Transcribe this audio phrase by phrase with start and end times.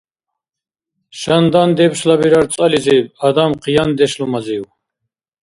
[1.19, 4.65] Шандан дебшлабирар цӀализиб, адам— къияндешлумазив.